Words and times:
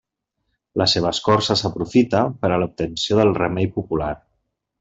La 0.81 0.87
seva 0.93 1.11
escorça 1.17 1.57
s'aprofita 1.61 2.23
per 2.41 2.53
a 2.55 2.59
l'obtenció 2.63 3.21
del 3.23 3.37
remei 3.41 3.73
popular. 3.77 4.13